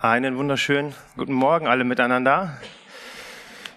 [0.00, 2.56] Einen wunderschönen guten Morgen alle miteinander.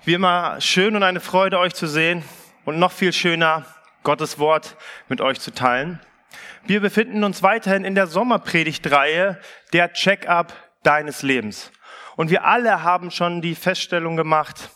[0.04, 2.24] Wie immer schön und eine Freude, euch zu sehen
[2.64, 3.66] und noch viel schöner,
[4.04, 4.78] Gottes Wort
[5.10, 6.00] mit euch zu teilen.
[6.64, 9.40] Wir befinden uns weiterhin in der Sommerpredigtreihe
[9.74, 10.54] der Check-up
[10.84, 11.72] deines Lebens.
[12.18, 14.70] Und wir alle haben schon die Feststellung gemacht,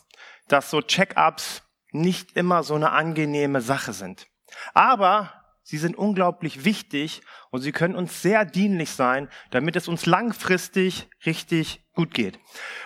[0.47, 4.25] dass so Check-ups nicht immer so eine angenehme Sache sind.
[4.73, 10.05] Aber Sie sind unglaublich wichtig und sie können uns sehr dienlich sein, damit es uns
[10.05, 12.37] langfristig richtig gut geht.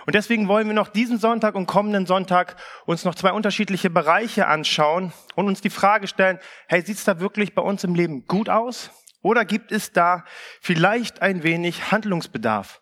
[0.05, 4.47] Und deswegen wollen wir noch diesen Sonntag und kommenden Sonntag uns noch zwei unterschiedliche Bereiche
[4.47, 6.39] anschauen und uns die Frage stellen,
[6.69, 8.91] hey, sieht's da wirklich bei uns im Leben gut aus?
[9.21, 10.23] Oder gibt es da
[10.61, 12.81] vielleicht ein wenig Handlungsbedarf?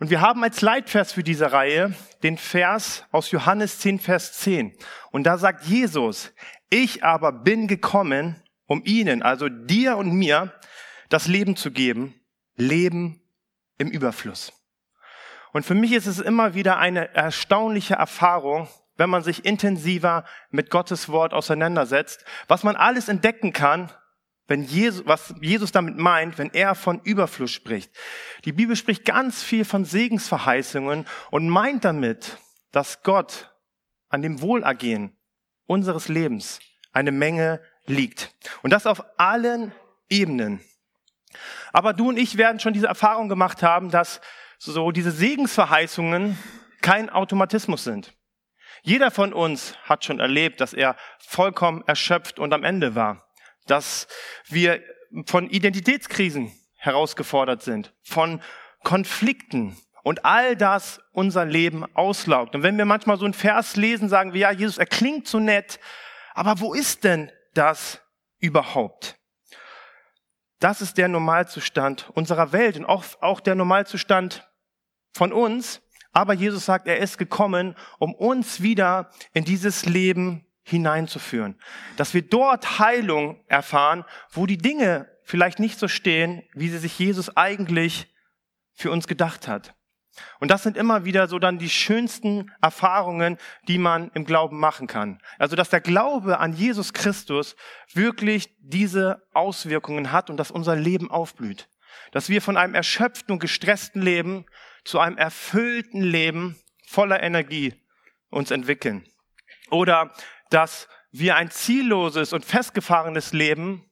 [0.00, 4.74] Und wir haben als Leitvers für diese Reihe den Vers aus Johannes 10, Vers 10.
[5.10, 6.32] Und da sagt Jesus,
[6.70, 10.52] ich aber bin gekommen, um ihnen, also dir und mir,
[11.08, 12.14] das Leben zu geben,
[12.56, 13.20] Leben
[13.78, 14.52] im Überfluss.
[15.52, 20.70] Und für mich ist es immer wieder eine erstaunliche Erfahrung, wenn man sich intensiver mit
[20.70, 23.90] Gottes Wort auseinandersetzt, was man alles entdecken kann,
[24.46, 27.90] wenn Jesus, was Jesus damit meint, wenn er von Überfluss spricht.
[28.44, 32.38] Die Bibel spricht ganz viel von Segensverheißungen und meint damit,
[32.72, 33.54] dass Gott
[34.08, 35.16] an dem Wohlergehen
[35.66, 36.60] unseres Lebens
[36.92, 38.34] eine Menge liegt.
[38.62, 39.72] Und das auf allen
[40.08, 40.60] Ebenen.
[41.72, 44.20] Aber du und ich werden schon diese Erfahrung gemacht haben, dass
[44.58, 46.38] so diese Segensverheißungen
[46.80, 48.14] kein Automatismus sind.
[48.82, 53.26] Jeder von uns hat schon erlebt, dass er vollkommen erschöpft und am Ende war.
[53.66, 54.06] Dass
[54.48, 54.82] wir
[55.26, 58.42] von Identitätskrisen herausgefordert sind, von
[58.82, 62.54] Konflikten und all das unser Leben auslaugt.
[62.54, 65.40] Und wenn wir manchmal so einen Vers lesen, sagen wir, ja, Jesus, er klingt so
[65.40, 65.80] nett,
[66.34, 68.00] aber wo ist denn das
[68.38, 69.18] überhaupt?
[70.60, 74.48] Das ist der Normalzustand unserer Welt und auch, auch der Normalzustand
[75.12, 75.82] von uns.
[76.12, 81.60] Aber Jesus sagt, er ist gekommen, um uns wieder in dieses Leben hineinzuführen.
[81.96, 86.98] Dass wir dort Heilung erfahren, wo die Dinge vielleicht nicht so stehen, wie sie sich
[86.98, 88.14] Jesus eigentlich
[88.74, 89.73] für uns gedacht hat.
[90.40, 94.86] Und das sind immer wieder so dann die schönsten Erfahrungen, die man im Glauben machen
[94.86, 95.20] kann.
[95.38, 97.56] Also, dass der Glaube an Jesus Christus
[97.92, 101.68] wirklich diese Auswirkungen hat und dass unser Leben aufblüht.
[102.12, 104.46] Dass wir von einem erschöpften und gestressten Leben
[104.84, 107.74] zu einem erfüllten Leben voller Energie
[108.30, 109.04] uns entwickeln.
[109.70, 110.12] Oder
[110.50, 113.88] dass wir ein zielloses und festgefahrenes Leben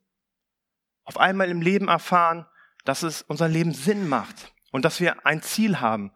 [1.05, 2.47] auf einmal im Leben erfahren,
[2.85, 6.13] dass es unser Leben Sinn macht und dass wir ein Ziel haben.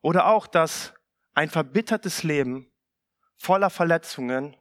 [0.00, 0.94] Oder auch, dass
[1.34, 2.72] ein verbittertes Leben
[3.36, 4.56] voller Verletzungen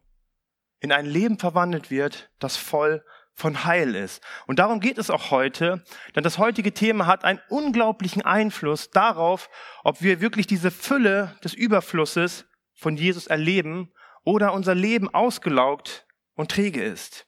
[0.79, 3.03] in ein Leben verwandelt wird, das voll
[3.33, 4.23] von Heil ist.
[4.45, 5.83] Und darum geht es auch heute,
[6.15, 9.49] denn das heutige Thema hat einen unglaublichen Einfluss darauf,
[9.83, 13.93] ob wir wirklich diese Fülle des Überflusses von Jesus erleben
[14.23, 16.05] oder unser Leben ausgelaugt
[16.35, 17.27] und träge ist.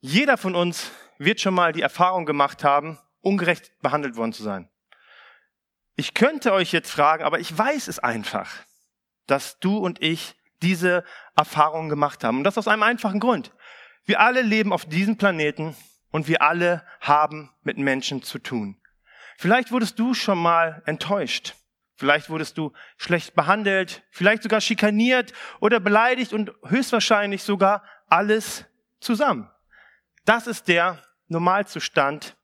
[0.00, 4.68] Jeder von uns wird schon mal die Erfahrung gemacht haben, ungerecht behandelt worden zu sein.
[5.96, 8.50] Ich könnte euch jetzt fragen, aber ich weiß es einfach,
[9.26, 11.04] dass du und ich diese
[11.36, 12.38] Erfahrung gemacht haben.
[12.38, 13.52] Und das aus einem einfachen Grund.
[14.04, 15.76] Wir alle leben auf diesem Planeten
[16.10, 18.80] und wir alle haben mit Menschen zu tun.
[19.36, 21.54] Vielleicht wurdest du schon mal enttäuscht.
[21.96, 28.64] Vielleicht wurdest du schlecht behandelt, vielleicht sogar schikaniert oder beleidigt und höchstwahrscheinlich sogar alles
[29.00, 29.50] zusammen.
[30.24, 32.36] Das ist der Normalzustand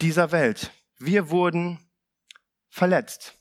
[0.00, 0.72] dieser Welt.
[0.98, 1.78] Wir wurden
[2.68, 3.34] verletzt.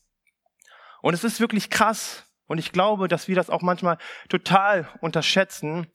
[1.01, 2.25] Und es ist wirklich krass.
[2.47, 3.97] Und ich glaube, dass wir das auch manchmal
[4.29, 5.91] total unterschätzen,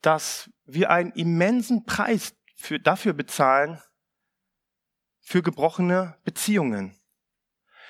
[0.00, 3.80] dass wir einen immensen Preis für, dafür bezahlen,
[5.20, 6.98] für gebrochene Beziehungen.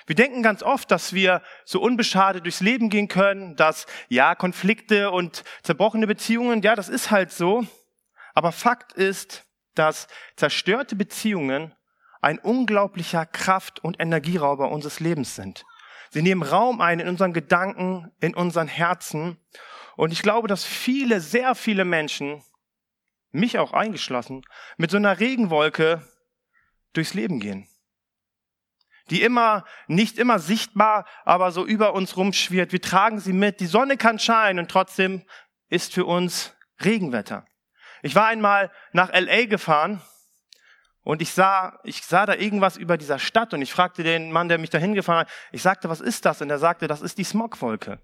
[0.06, 5.10] Wir denken ganz oft, dass wir so unbeschadet durchs Leben gehen können, dass ja, Konflikte
[5.10, 7.66] und zerbrochene Beziehungen, ja, das ist halt so.
[8.34, 11.74] Aber Fakt ist, dass zerstörte Beziehungen
[12.24, 15.66] ein unglaublicher Kraft- und Energierauber unseres Lebens sind.
[16.10, 19.36] Sie nehmen Raum ein in unseren Gedanken, in unseren Herzen.
[19.97, 22.42] Und ich glaube, dass viele, sehr viele Menschen,
[23.30, 24.42] mich auch eingeschlossen,
[24.76, 26.03] mit so einer Regenwolke
[26.94, 27.68] durchs Leben gehen.
[29.10, 32.72] Die immer, nicht immer sichtbar, aber so über uns rumschwirrt.
[32.72, 33.60] Wir tragen sie mit.
[33.60, 35.27] Die Sonne kann scheinen und trotzdem
[35.68, 37.44] ist für uns Regenwetter.
[38.03, 40.00] Ich war einmal nach LA gefahren
[41.04, 44.48] und ich sah, ich sah da irgendwas über dieser Stadt und ich fragte den Mann,
[44.48, 46.41] der mich da hingefahren hat, ich sagte, was ist das?
[46.41, 48.01] Und er sagte, das ist die Smogwolke.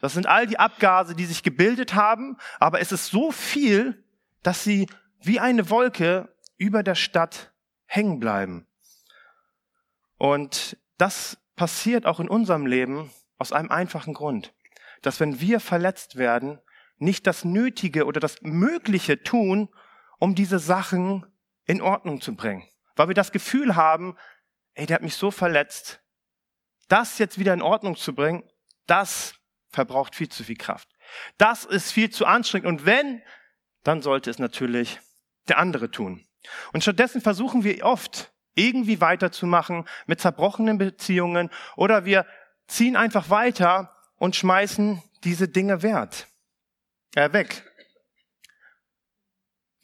[0.00, 4.04] Das sind all die Abgase, die sich gebildet haben, aber es ist so viel,
[4.42, 4.88] dass sie
[5.20, 7.52] wie eine Wolke über der Stadt
[7.84, 8.66] hängen bleiben.
[10.16, 14.54] Und das passiert auch in unserem Leben aus einem einfachen Grund,
[15.02, 16.58] dass wenn wir verletzt werden,
[16.96, 19.68] nicht das Nötige oder das Mögliche tun,
[20.18, 21.26] um diese Sachen
[21.66, 22.68] in Ordnung zu bringen.
[22.96, 24.16] Weil wir das Gefühl haben,
[24.74, 26.00] ey, der hat mich so verletzt,
[26.88, 28.44] das jetzt wieder in Ordnung zu bringen,
[28.86, 29.34] das
[29.70, 30.88] verbraucht viel zu viel Kraft.
[31.38, 32.66] Das ist viel zu anstrengend.
[32.68, 33.22] Und wenn,
[33.82, 35.00] dann sollte es natürlich
[35.48, 36.26] der andere tun.
[36.72, 42.26] Und stattdessen versuchen wir oft, irgendwie weiterzumachen mit zerbrochenen Beziehungen oder wir
[42.68, 46.28] ziehen einfach weiter und schmeißen diese Dinge wert,
[47.16, 47.64] äh, weg.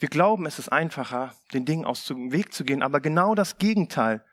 [0.00, 3.58] Wir glauben, es ist einfacher, den Dingen aus dem Weg zu gehen, aber genau das
[3.58, 4.25] Gegenteil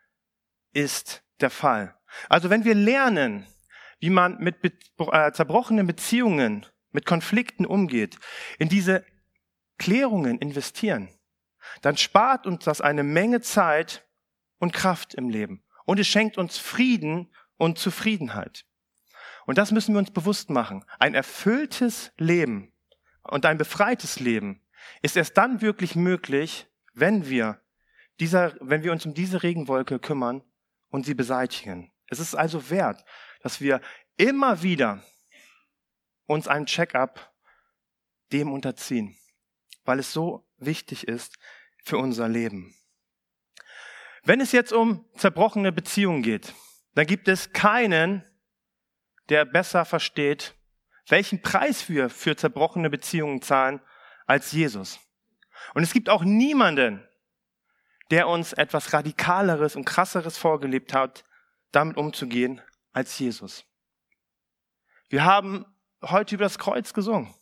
[0.72, 1.94] ist der Fall.
[2.30, 3.46] Also wenn wir lernen,
[4.00, 8.18] wie man mit äh, zerbrochenen Beziehungen, mit Konflikten umgeht,
[8.60, 9.04] in diese
[9.78, 11.10] Klärungen investieren,
[11.81, 14.08] dann spart uns das eine Menge Zeit
[14.60, 15.66] und Kraft im Leben.
[15.84, 18.64] Und es schenkt uns Frieden und Zufriedenheit.
[19.46, 20.86] Und das müssen wir uns bewusst machen.
[20.98, 22.72] Ein erfülltes Leben
[23.24, 24.62] und ein befreites Leben
[25.01, 27.62] ist erst dann wirklich möglich, wenn wir
[28.19, 30.44] dieser, wenn wir uns um diese Regenwolke kümmern
[30.89, 31.92] und sie beseitigen.
[32.07, 33.04] Es ist also wert,
[33.42, 33.81] dass wir
[34.18, 35.04] immer wieder
[36.25, 37.34] uns einem Check-up
[38.31, 39.18] dem unterziehen,
[39.86, 41.38] weil es so wichtig ist
[41.83, 42.75] für unser Leben.
[44.24, 46.54] Wenn es jetzt um zerbrochene Beziehungen geht,
[46.95, 48.25] dann gibt es keinen,
[49.30, 50.56] der besser versteht,
[51.07, 53.80] welchen Preis wir für zerbrochene Beziehungen zahlen,
[54.27, 55.00] als Jesus.
[55.74, 57.03] Und es gibt auch niemanden,
[58.12, 61.24] der uns etwas Radikaleres und Krasseres vorgelebt hat,
[61.71, 62.62] damit umzugehen,
[62.94, 63.65] als Jesus.
[65.09, 65.65] Wir haben
[66.01, 67.33] heute über das Kreuz gesungen.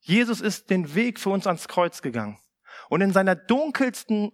[0.00, 2.38] Jesus ist den Weg für uns ans Kreuz gegangen.
[2.88, 4.32] Und in seiner dunkelsten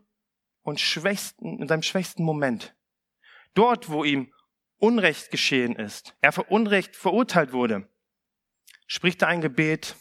[0.63, 2.75] und schwächsten, in seinem schwächsten Moment,
[3.55, 4.33] dort, wo ihm
[4.79, 7.89] Unrecht geschehen ist, er für Unrecht verurteilt wurde,
[8.87, 9.97] spricht er ein Gebet,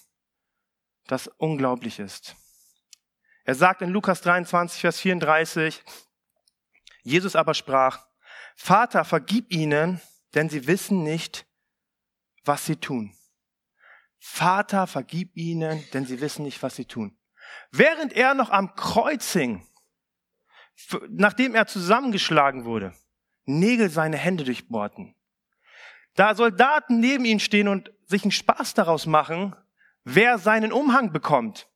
[1.07, 2.35] das unglaublich ist.
[3.45, 5.83] Er sagt in Lukas 23, Vers 34,
[7.03, 8.05] Jesus aber sprach,
[8.55, 10.01] Vater, vergib ihnen,
[10.33, 11.45] denn sie wissen nicht,
[12.45, 13.15] was sie tun.
[14.19, 17.17] Vater, vergib ihnen, denn sie wissen nicht, was sie tun.
[17.71, 19.67] Während er noch am Kreuz hing,
[21.09, 22.93] nachdem er zusammengeschlagen wurde,
[23.45, 25.15] Nägel seine Hände durchbohrten,
[26.15, 29.55] da Soldaten neben ihm stehen und sich einen Spaß daraus machen,
[30.03, 31.69] wer seinen Umhang bekommt,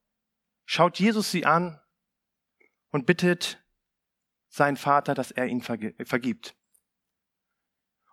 [0.65, 1.79] schaut Jesus sie an
[2.91, 3.63] und bittet
[4.49, 6.55] seinen Vater, dass er ihn vergibt.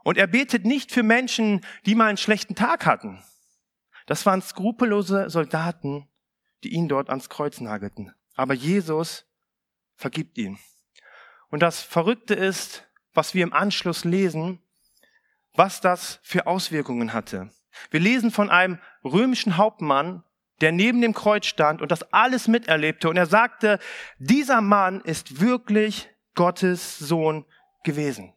[0.03, 3.23] Und er betet nicht für Menschen, die mal einen schlechten Tag hatten.
[4.07, 6.09] Das waren skrupellose Soldaten,
[6.63, 8.13] die ihn dort ans Kreuz nagelten.
[8.35, 9.27] Aber Jesus
[9.97, 10.59] vergibt ihn.
[11.49, 14.61] Und das Verrückte ist, was wir im Anschluss lesen,
[15.55, 17.51] was das für Auswirkungen hatte.
[17.91, 20.23] Wir lesen von einem römischen Hauptmann,
[20.61, 23.09] der neben dem Kreuz stand und das alles miterlebte.
[23.09, 23.79] Und er sagte,
[24.19, 27.45] dieser Mann ist wirklich Gottes Sohn
[27.83, 28.33] gewesen.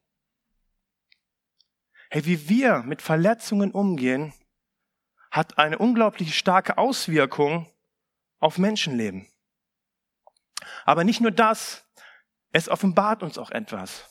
[2.10, 4.34] Hey, wie wir mit Verletzungen umgehen,
[5.32, 7.70] hat eine unglaublich starke Auswirkung
[8.40, 9.28] auf Menschenleben.
[10.86, 11.86] Aber nicht nur das,
[12.52, 14.10] es offenbart uns auch etwas.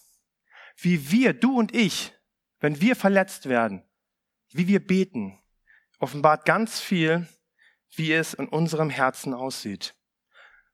[0.77, 2.13] Wie wir, du und ich,
[2.61, 3.86] wenn wir verletzt werden,
[4.57, 5.39] wie wir beten,
[5.99, 7.27] offenbart ganz viel,
[7.95, 9.95] wie es in unserem Herzen aussieht.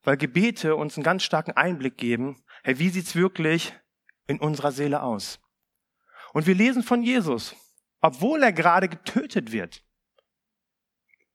[0.03, 3.73] Weil Gebete uns einen ganz starken Einblick geben, hey, wie sieht's wirklich
[4.27, 5.41] in unserer Seele aus?
[6.33, 7.55] Und wir lesen von Jesus,
[8.01, 9.85] obwohl er gerade getötet wird,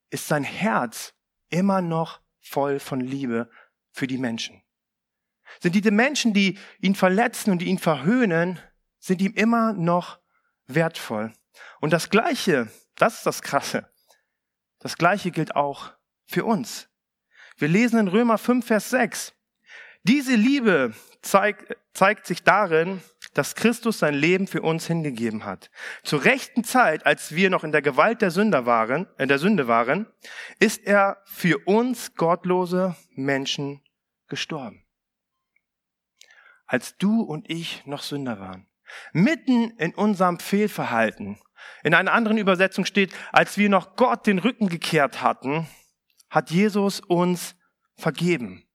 [0.09, 1.13] ist sein Herz
[1.49, 3.49] immer noch voll von Liebe
[3.91, 4.61] für die Menschen.
[5.61, 8.59] Sind diese Menschen, die ihn verletzen und die ihn verhöhnen,
[8.99, 10.19] sind ihm immer noch
[10.65, 11.33] wertvoll.
[11.79, 13.89] Und das Gleiche, das ist das Krasse,
[14.79, 15.91] das Gleiche gilt auch
[16.25, 16.89] für uns.
[17.57, 19.33] Wir lesen in Römer 5, Vers 6.
[20.03, 23.01] Diese Liebe zeigt, zeigt sich darin,
[23.33, 25.69] dass Christus sein Leben für uns hingegeben hat.
[26.03, 29.67] Zur rechten Zeit, als wir noch in der Gewalt der Sünder waren, in der Sünde
[29.67, 30.07] waren,
[30.59, 33.81] ist er für uns gottlose Menschen
[34.27, 34.85] gestorben.
[36.65, 38.67] Als du und ich noch Sünder waren.
[39.11, 41.39] Mitten in unserem Fehlverhalten,
[41.83, 45.67] in einer anderen Übersetzung steht, als wir noch Gott den Rücken gekehrt hatten,
[46.29, 47.55] hat Jesus uns
[47.95, 48.67] vergeben.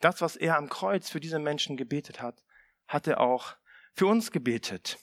[0.00, 2.44] Das, was er am Kreuz für diese Menschen gebetet hat,
[2.86, 3.56] hat er auch
[3.92, 4.98] für uns gebetet.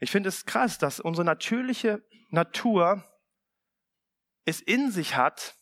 [0.00, 3.04] Ich finde es krass, dass unsere natürliche Natur
[4.44, 5.56] es in sich hat,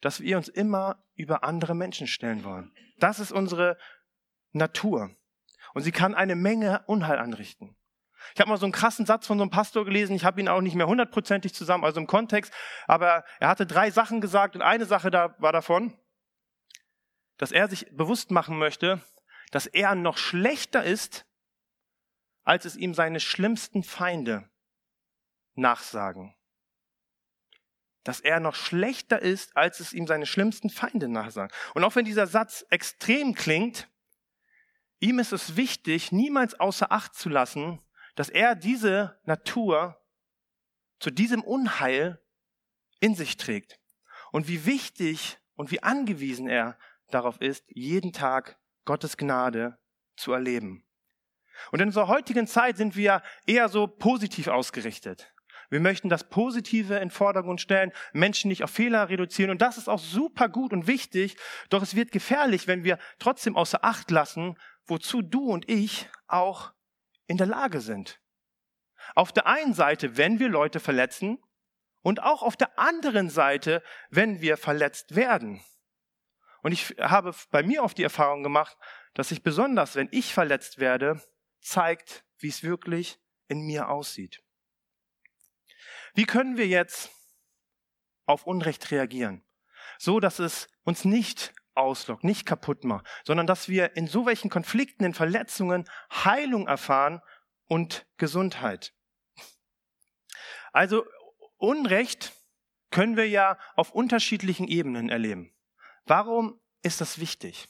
[0.00, 2.74] dass wir uns immer über andere Menschen stellen wollen.
[2.98, 3.78] Das ist unsere
[4.52, 5.14] Natur.
[5.74, 7.76] Und sie kann eine Menge Unheil anrichten.
[8.34, 10.48] Ich habe mal so einen krassen Satz von so einem Pastor gelesen, ich habe ihn
[10.48, 12.52] auch nicht mehr hundertprozentig zusammen, also im Kontext,
[12.86, 15.96] aber er hatte drei Sachen gesagt und eine Sache da war davon,
[17.36, 19.00] dass er sich bewusst machen möchte,
[19.50, 21.26] dass er noch schlechter ist,
[22.44, 24.48] als es ihm seine schlimmsten Feinde
[25.54, 26.34] nachsagen.
[28.04, 31.54] Dass er noch schlechter ist, als es ihm seine schlimmsten Feinde nachsagen.
[31.74, 33.88] Und auch wenn dieser Satz extrem klingt,
[35.00, 37.80] ihm ist es wichtig, niemals außer Acht zu lassen,
[38.20, 39.98] dass er diese Natur
[40.98, 42.22] zu diesem Unheil
[43.00, 43.80] in sich trägt.
[44.30, 46.76] Und wie wichtig und wie angewiesen er
[47.08, 49.78] darauf ist, jeden Tag Gottes Gnade
[50.16, 50.84] zu erleben.
[51.72, 55.32] Und in unserer heutigen Zeit sind wir eher so positiv ausgerichtet.
[55.70, 59.50] Wir möchten das Positive in Vordergrund stellen, Menschen nicht auf Fehler reduzieren.
[59.50, 61.38] Und das ist auch super gut und wichtig.
[61.70, 66.74] Doch es wird gefährlich, wenn wir trotzdem außer Acht lassen, wozu du und ich auch
[67.30, 68.20] in der Lage sind.
[69.14, 71.38] Auf der einen Seite, wenn wir Leute verletzen
[72.02, 75.62] und auch auf der anderen Seite, wenn wir verletzt werden.
[76.62, 78.76] Und ich habe bei mir oft die Erfahrung gemacht,
[79.14, 81.22] dass sich besonders, wenn ich verletzt werde,
[81.60, 84.42] zeigt, wie es wirklich in mir aussieht.
[86.14, 87.12] Wie können wir jetzt
[88.26, 89.44] auf Unrecht reagieren?
[89.98, 94.50] So, dass es uns nicht auslockt, nicht kaputt macht, sondern dass wir in so welchen
[94.50, 97.20] Konflikten, in Verletzungen Heilung erfahren
[97.66, 98.92] und Gesundheit.
[100.72, 101.04] Also
[101.56, 102.32] Unrecht
[102.90, 105.54] können wir ja auf unterschiedlichen Ebenen erleben.
[106.04, 107.68] Warum ist das wichtig?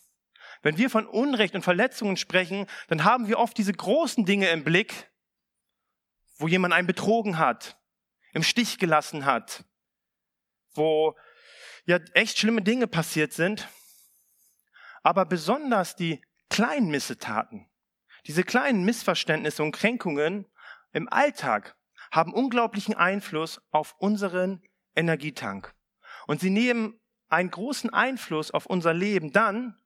[0.62, 4.64] Wenn wir von Unrecht und Verletzungen sprechen, dann haben wir oft diese großen Dinge im
[4.64, 5.11] Blick,
[6.37, 7.79] wo jemand einen betrogen hat,
[8.33, 9.64] im Stich gelassen hat,
[10.73, 11.17] wo
[11.85, 13.69] ja echt schlimme Dinge passiert sind.
[15.02, 17.69] Aber besonders die kleinen Missetaten,
[18.26, 20.47] diese kleinen Missverständnisse und Kränkungen
[20.92, 21.76] im Alltag
[22.11, 24.62] haben unglaublichen Einfluss auf unseren
[24.95, 25.75] Energietank.
[26.26, 29.80] Und sie nehmen einen großen Einfluss auf unser Leben dann,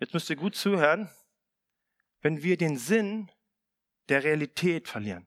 [0.00, 1.08] jetzt müsst ihr gut zuhören,
[2.20, 3.30] wenn wir den Sinn
[4.08, 5.26] der Realität verlieren.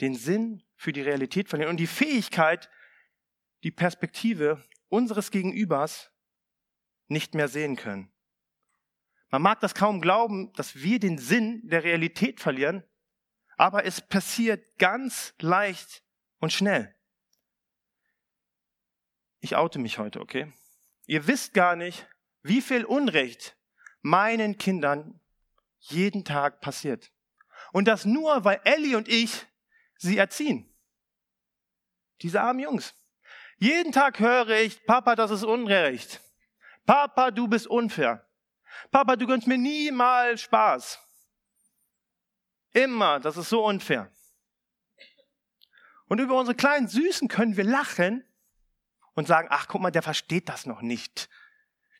[0.00, 2.68] Den Sinn für die Realität verlieren und die Fähigkeit,
[3.62, 6.10] die Perspektive unseres Gegenübers
[7.08, 8.10] nicht mehr sehen können.
[9.30, 12.84] Man mag das kaum glauben, dass wir den Sinn der Realität verlieren,
[13.56, 16.02] aber es passiert ganz leicht
[16.38, 16.94] und schnell.
[19.40, 20.52] Ich oute mich heute, okay?
[21.06, 22.06] Ihr wisst gar nicht,
[22.42, 23.56] wie viel Unrecht
[24.02, 25.20] meinen Kindern
[25.78, 27.12] jeden Tag passiert.
[27.72, 29.46] Und das nur, weil Ellie und ich
[29.96, 30.72] sie erziehen.
[32.22, 32.94] Diese armen Jungs.
[33.58, 36.20] Jeden Tag höre ich, Papa, das ist Unrecht.
[36.86, 38.26] Papa, du bist unfair.
[38.90, 41.00] Papa, du gönnst mir niemals Spaß.
[42.72, 44.12] Immer, das ist so unfair.
[46.08, 48.24] Und über unsere kleinen Süßen können wir lachen
[49.14, 51.28] und sagen, ach guck mal, der versteht das noch nicht.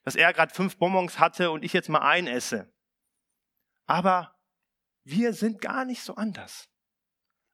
[0.05, 2.73] Dass er gerade fünf Bonbons hatte und ich jetzt mal ein esse.
[3.87, 4.39] Aber
[5.03, 6.69] wir sind gar nicht so anders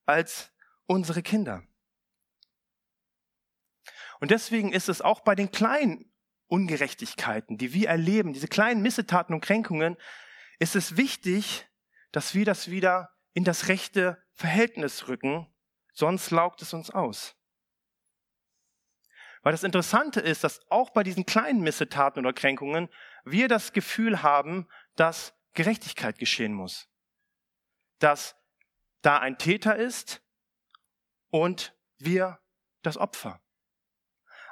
[0.05, 0.53] als
[0.87, 1.63] unsere Kinder.
[4.21, 6.12] Und deswegen ist es auch bei den kleinen
[6.53, 9.97] Ungerechtigkeiten, die wir erleben, diese kleinen Missetaten und Kränkungen,
[10.59, 11.67] ist es wichtig,
[12.11, 15.51] dass wir das wieder in das rechte Verhältnis rücken,
[15.95, 17.35] sonst laugt es uns aus.
[19.41, 22.91] Weil das Interessante ist, dass auch bei diesen kleinen Missetaten oder Kränkungen
[23.25, 26.87] wir das Gefühl haben, dass Gerechtigkeit geschehen muss.
[27.99, 28.37] Dass
[29.01, 30.23] da ein Täter ist
[31.31, 32.41] und wir
[32.83, 33.41] das Opfer.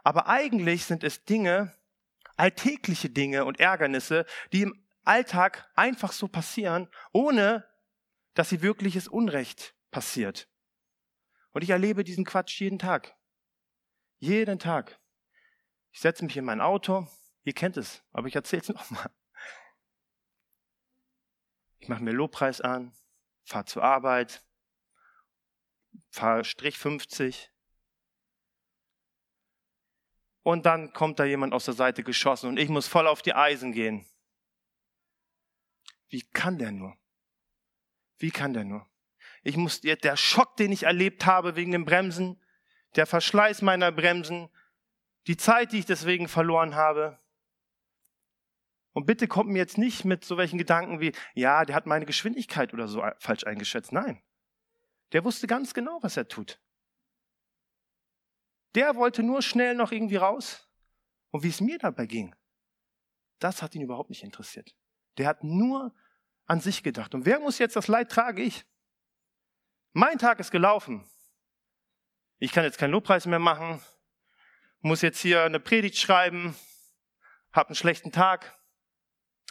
[0.02, 1.76] Aber eigentlich sind es Dinge,
[2.40, 7.68] alltägliche Dinge und Ärgernisse, die im Alltag einfach so passieren, ohne
[8.32, 10.48] dass sie wirkliches Unrecht passiert.
[11.52, 13.14] Und ich erlebe diesen Quatsch jeden Tag.
[14.18, 14.98] Jeden Tag.
[15.92, 17.06] Ich setze mich in mein Auto,
[17.42, 19.10] ihr kennt es, aber ich erzähle es nochmal.
[21.78, 22.94] Ich mache mir Lobpreis an,
[23.44, 24.42] fahre zur Arbeit,
[26.08, 27.50] fahre Strich 50,
[30.50, 33.34] und dann kommt da jemand aus der Seite geschossen und ich muss voll auf die
[33.34, 34.06] Eisen gehen.
[36.08, 36.96] Wie kann der nur?
[38.18, 38.86] Wie kann der nur?
[39.42, 42.42] Ich muss, der Schock, den ich erlebt habe wegen dem Bremsen,
[42.96, 44.50] der Verschleiß meiner Bremsen,
[45.26, 47.18] die Zeit, die ich deswegen verloren habe.
[48.92, 52.06] Und bitte kommt mir jetzt nicht mit so welchen Gedanken wie, ja, der hat meine
[52.06, 53.92] Geschwindigkeit oder so falsch eingeschätzt.
[53.92, 54.20] Nein.
[55.12, 56.60] Der wusste ganz genau, was er tut.
[58.74, 60.68] Der wollte nur schnell noch irgendwie raus.
[61.30, 62.34] Und wie es mir dabei ging,
[63.38, 64.74] das hat ihn überhaupt nicht interessiert.
[65.18, 65.94] Der hat nur
[66.46, 67.14] an sich gedacht.
[67.14, 68.38] Und wer muss jetzt das Leid tragen?
[68.38, 68.64] Ich.
[69.92, 71.08] Mein Tag ist gelaufen.
[72.38, 73.82] Ich kann jetzt keinen Lobpreis mehr machen,
[74.80, 76.56] muss jetzt hier eine Predigt schreiben,
[77.52, 78.58] hab einen schlechten Tag.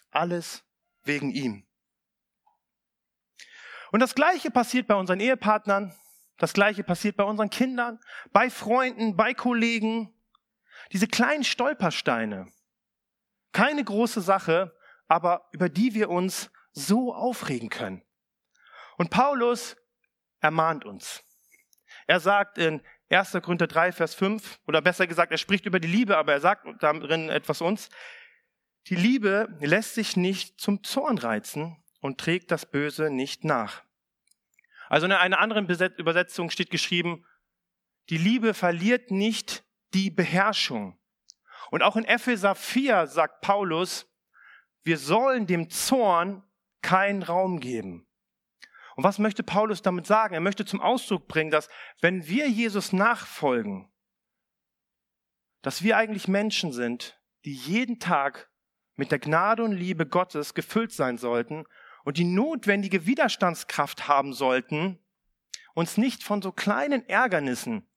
[0.10, 0.64] Alles
[1.04, 1.68] wegen ihm.
[3.92, 5.96] Und das Gleiche passiert bei unseren Ehepartnern,
[6.40, 8.00] das Gleiche passiert bei unseren Kindern,
[8.32, 10.14] bei Freunden, bei Kollegen.
[10.92, 12.48] Diese kleinen Stolpersteine.
[13.52, 14.76] Keine große Sache,
[15.08, 18.04] aber über die wir uns so aufregen können.
[18.98, 19.76] Und Paulus
[20.40, 21.24] ermahnt uns.
[22.08, 23.34] Er sagt in 1.
[23.42, 26.66] Korinther 3, Vers 5, oder besser gesagt, er spricht über die Liebe, aber er sagt
[26.82, 27.90] darin etwas uns.
[28.88, 33.84] Die Liebe lässt sich nicht zum Zorn reizen und trägt das Böse nicht nach.
[34.90, 37.26] Also in einer anderen Übersetzung steht geschrieben,
[38.10, 41.00] die Liebe verliert nicht die Beherrschung.
[41.70, 44.12] Und auch in Epheser 4 sagt Paulus,
[44.84, 46.44] wir sollen dem Zorn
[46.82, 48.08] keinen Raum geben.
[48.96, 50.34] Und was möchte Paulus damit sagen?
[50.34, 51.70] Er möchte zum Ausdruck bringen, dass
[52.02, 53.92] wenn wir Jesus nachfolgen,
[55.62, 58.50] dass wir eigentlich Menschen sind, die jeden Tag
[58.96, 61.66] mit der Gnade und Liebe Gottes gefüllt sein sollten
[62.10, 64.98] und die notwendige Widerstandskraft haben sollten,
[65.76, 67.88] uns nicht von so kleinen Ärgernissen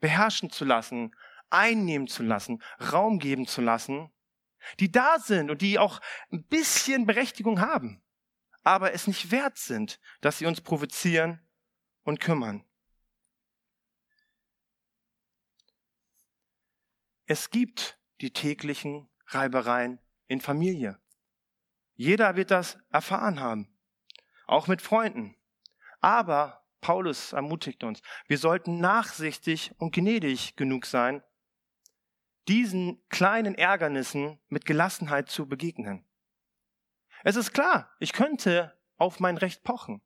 [0.00, 1.16] beherrschen zu lassen,
[1.48, 2.62] einnehmen zu lassen,
[2.92, 4.12] Raum geben zu lassen,
[4.80, 8.02] die da sind und die auch ein bisschen Berechtigung haben,
[8.64, 11.40] aber es nicht wert sind, dass sie uns provozieren
[12.02, 12.62] und kümmern.
[17.24, 21.01] Es gibt die täglichen Reibereien in Familie.
[22.02, 23.72] Jeder wird das erfahren haben,
[24.48, 25.36] auch mit Freunden.
[26.00, 31.22] Aber Paulus ermutigt uns, wir sollten nachsichtig und gnädig genug sein,
[32.48, 36.04] diesen kleinen Ärgernissen mit Gelassenheit zu begegnen.
[37.22, 40.02] Es ist klar, ich könnte auf mein Recht pochen.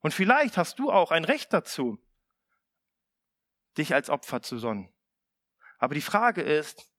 [0.00, 1.98] Und vielleicht hast du auch ein Recht dazu,
[3.78, 4.92] dich als Opfer zu sonnen.
[5.78, 6.92] Aber die Frage ist,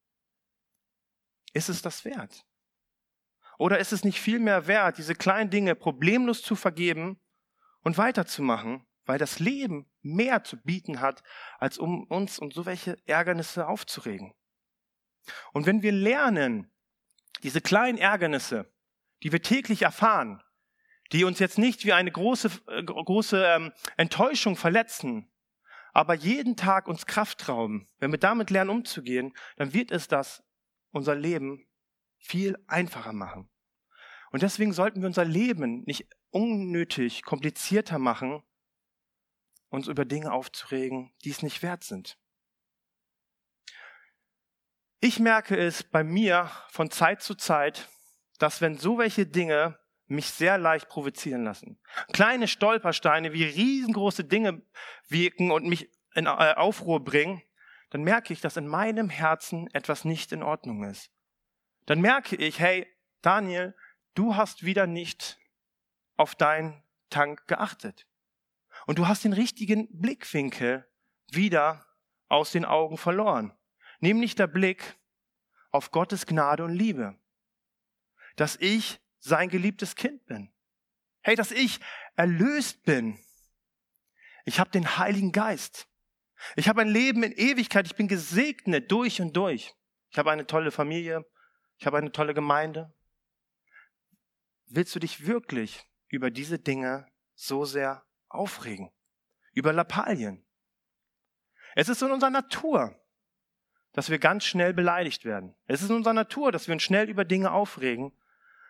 [1.52, 2.44] ist es das wert?
[3.60, 7.20] Oder ist es nicht viel mehr wert, diese kleinen Dinge problemlos zu vergeben
[7.82, 11.22] und weiterzumachen, weil das Leben mehr zu bieten hat,
[11.58, 14.32] als um uns und so welche Ärgernisse aufzuregen?
[15.52, 16.72] Und wenn wir lernen,
[17.42, 18.72] diese kleinen Ärgernisse,
[19.22, 20.42] die wir täglich erfahren,
[21.12, 25.30] die uns jetzt nicht wie eine große, äh, große ähm, Enttäuschung verletzen,
[25.92, 30.42] aber jeden Tag uns Kraft rauben, wenn wir damit lernen umzugehen, dann wird es das
[30.92, 31.66] unser Leben
[32.20, 33.50] viel einfacher machen.
[34.30, 38.42] Und deswegen sollten wir unser Leben nicht unnötig komplizierter machen,
[39.68, 42.18] uns über Dinge aufzuregen, die es nicht wert sind.
[45.00, 47.88] Ich merke es bei mir von Zeit zu Zeit,
[48.38, 51.80] dass wenn so welche Dinge mich sehr leicht provozieren lassen,
[52.12, 54.62] kleine Stolpersteine wie riesengroße Dinge
[55.08, 57.42] wirken und mich in äh, Aufruhr bringen,
[57.90, 61.10] dann merke ich, dass in meinem Herzen etwas nicht in Ordnung ist.
[61.86, 62.86] Dann merke ich, hey,
[63.22, 63.74] Daniel,
[64.14, 65.38] du hast wieder nicht
[66.16, 68.06] auf deinen Tank geachtet.
[68.86, 70.86] Und du hast den richtigen Blickwinkel
[71.30, 71.86] wieder
[72.28, 73.52] aus den Augen verloren
[74.00, 74.98] nämlich der Blick
[75.70, 77.16] auf Gottes Gnade und Liebe.
[78.36, 80.52] Dass ich sein geliebtes Kind bin.
[81.22, 81.80] Hey, dass ich
[82.16, 83.18] erlöst bin.
[84.44, 85.86] Ich habe den Heiligen Geist.
[86.56, 87.86] Ich habe ein Leben in Ewigkeit.
[87.86, 89.74] Ich bin gesegnet durch und durch.
[90.10, 91.29] Ich habe eine tolle Familie.
[91.80, 92.92] Ich habe eine tolle Gemeinde.
[94.66, 98.92] Willst du dich wirklich über diese Dinge so sehr aufregen?
[99.54, 100.44] Über Lappalien?
[101.74, 103.00] Es ist in unserer Natur,
[103.92, 105.56] dass wir ganz schnell beleidigt werden.
[105.64, 108.12] Es ist in unserer Natur, dass wir uns schnell über Dinge aufregen.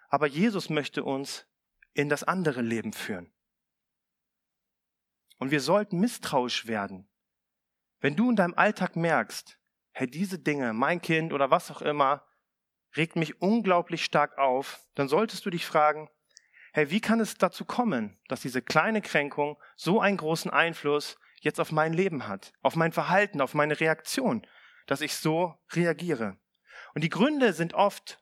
[0.09, 1.49] Aber Jesus möchte uns
[1.94, 3.33] in das andere Leben führen.
[5.38, 7.09] Und wir sollten misstrauisch werden.
[7.99, 9.59] Wenn du in deinem Alltag merkst,
[9.90, 12.25] hey, diese Dinge, mein Kind oder was auch immer,
[12.96, 16.09] regt mich unglaublich stark auf, dann solltest du dich fragen,
[16.72, 21.61] hey, wie kann es dazu kommen, dass diese kleine Kränkung so einen großen Einfluss jetzt
[21.61, 24.46] auf mein Leben hat, auf mein Verhalten, auf meine Reaktion?
[24.90, 26.37] dass ich so reagiere.
[26.94, 28.20] Und die Gründe sind oft,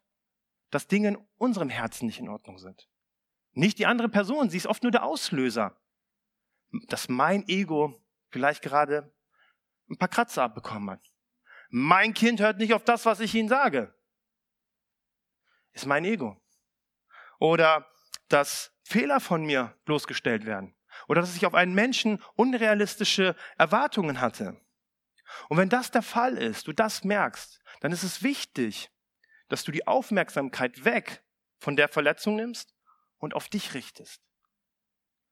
[0.71, 2.91] dass Dinge in unserem Herzen nicht in Ordnung sind.
[3.53, 5.81] Nicht die andere Person, sie ist oft nur der Auslöser.
[6.89, 9.15] Dass mein Ego vielleicht gerade
[9.89, 11.11] ein paar Kratzer abbekommen hat.
[11.71, 13.95] Mein Kind hört nicht auf das, was ich ihm sage.
[15.79, 16.37] Ist mein Ego.
[17.39, 17.89] Oder
[18.27, 20.75] dass Fehler von mir bloßgestellt werden.
[21.07, 24.61] Oder dass ich auf einen Menschen unrealistische Erwartungen hatte.
[25.49, 28.91] Und wenn das der Fall ist, du das merkst, dann ist es wichtig,
[29.47, 31.23] dass du die Aufmerksamkeit weg
[31.59, 32.75] von der Verletzung nimmst
[33.19, 34.21] und auf dich richtest.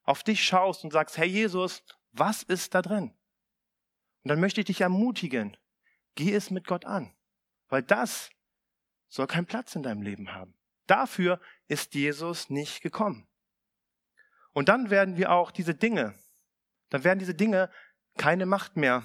[0.05, 1.83] Auf dich schaust und sagst, Herr Jesus,
[2.13, 3.19] was ist da drin?
[4.23, 5.57] Und dann möchte ich dich ermutigen,
[6.15, 7.17] geh es mit Gott an,
[7.67, 8.31] weil das
[9.09, 10.55] soll keinen Platz in deinem Leben haben.
[10.87, 13.29] Dafür ist Jesus nicht gekommen.
[14.53, 16.19] Und dann werden wir auch diese Dinge,
[16.91, 17.71] dann werden diese Dinge
[18.17, 19.05] keine Macht mehr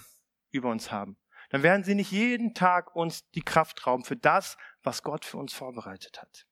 [0.52, 1.18] über uns haben.
[1.50, 5.38] Dann werden sie nicht jeden Tag uns die Kraft rauben für das, was Gott für
[5.38, 6.48] uns vorbereitet hat.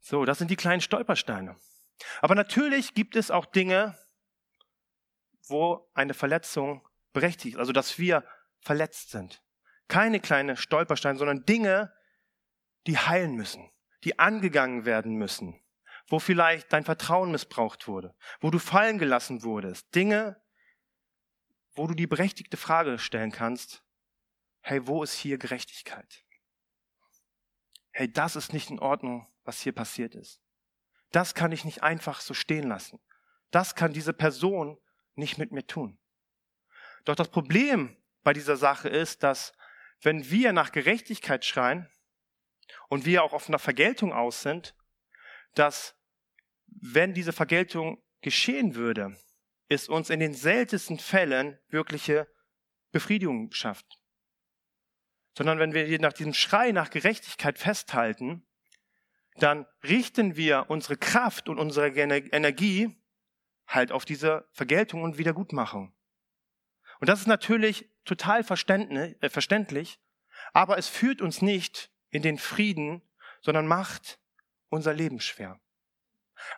[0.00, 1.56] So, das sind die kleinen Stolpersteine.
[2.20, 3.96] Aber natürlich gibt es auch Dinge,
[5.48, 8.24] wo eine Verletzung berechtigt also dass wir
[8.60, 9.42] verletzt sind.
[9.92, 11.92] Keine kleine Stolpersteine, sondern Dinge,
[12.86, 13.70] die heilen müssen,
[14.04, 15.62] die angegangen werden müssen,
[16.08, 19.94] wo vielleicht dein Vertrauen missbraucht wurde, wo du fallen gelassen wurdest.
[19.94, 20.42] Dinge,
[21.74, 23.84] wo du die berechtigte Frage stellen kannst,
[24.62, 26.24] hey, wo ist hier Gerechtigkeit?
[27.90, 30.40] Hey, das ist nicht in Ordnung, was hier passiert ist.
[31.10, 32.98] Das kann ich nicht einfach so stehen lassen.
[33.50, 34.78] Das kann diese Person
[35.16, 35.98] nicht mit mir tun.
[37.04, 39.52] Doch das Problem bei dieser Sache ist, dass
[40.02, 41.88] wenn wir nach Gerechtigkeit schreien
[42.88, 44.74] und wir auch auf einer Vergeltung aus sind,
[45.54, 45.96] dass
[46.66, 49.16] wenn diese Vergeltung geschehen würde,
[49.68, 52.28] es uns in den seltensten Fällen wirkliche
[52.90, 53.86] Befriedigung schafft.
[55.36, 58.46] Sondern wenn wir nach diesem Schrei nach Gerechtigkeit festhalten,
[59.36, 63.02] dann richten wir unsere Kraft und unsere Energie
[63.66, 65.94] halt auf diese Vergeltung und Wiedergutmachung.
[67.00, 70.00] Und das ist natürlich total äh, verständlich,
[70.52, 73.02] aber es führt uns nicht in den Frieden,
[73.40, 74.18] sondern macht
[74.68, 75.60] unser Leben schwer.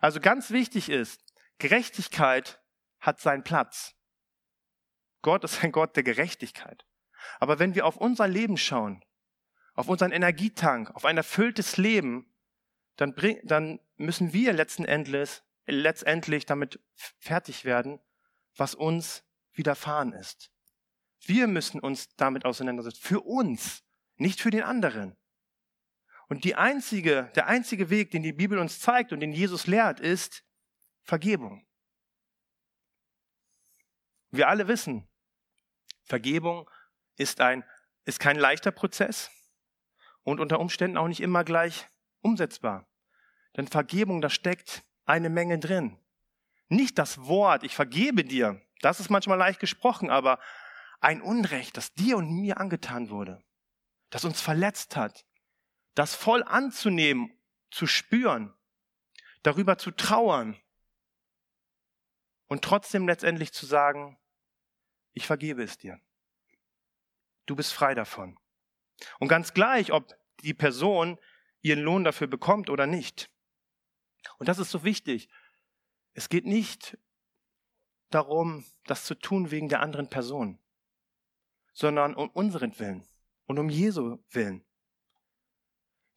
[0.01, 1.23] Also ganz wichtig ist,
[1.57, 2.61] Gerechtigkeit
[2.99, 3.95] hat seinen Platz.
[5.21, 6.85] Gott ist ein Gott der Gerechtigkeit.
[7.39, 9.03] Aber wenn wir auf unser Leben schauen,
[9.73, 12.31] auf unseren Energietank, auf ein erfülltes Leben,
[12.95, 16.79] dann, bring, dann müssen wir letzten Endes, letztendlich damit
[17.19, 17.99] fertig werden,
[18.55, 20.51] was uns widerfahren ist.
[21.21, 23.01] Wir müssen uns damit auseinandersetzen.
[23.01, 23.83] Für uns,
[24.17, 25.15] nicht für den anderen.
[26.27, 29.99] Und die einzige, der einzige Weg, den die Bibel uns zeigt und den Jesus lehrt,
[29.99, 30.43] ist
[31.03, 31.65] Vergebung.
[34.31, 35.07] Wir alle wissen,
[36.03, 36.69] Vergebung
[37.15, 37.63] ist ein,
[38.05, 39.31] ist kein leichter Prozess
[40.23, 41.87] und unter Umständen auch nicht immer gleich
[42.21, 42.87] umsetzbar.
[43.55, 45.97] Denn Vergebung, da steckt eine Menge drin.
[46.67, 50.39] Nicht das Wort, ich vergebe dir, das ist manchmal leicht gesprochen, aber
[51.05, 53.39] ein Unrecht, das dir und mir angetan wurde,
[54.09, 55.23] das uns verletzt hat,
[55.93, 57.39] das voll anzunehmen,
[57.69, 58.55] zu spüren,
[59.43, 60.59] darüber zu trauern
[62.47, 64.19] und trotzdem letztendlich zu sagen,
[65.13, 66.01] ich vergebe es dir.
[67.45, 68.39] Du bist frei davon.
[69.19, 71.19] Und ganz gleich, ob die Person
[71.61, 73.29] ihren Lohn dafür bekommt oder nicht.
[74.39, 75.29] Und das ist so wichtig.
[76.13, 76.97] Es geht nicht
[78.09, 80.59] darum, das zu tun wegen der anderen Person,
[81.75, 83.05] sondern um unseren Willen
[83.45, 84.65] und um Jesu Willen.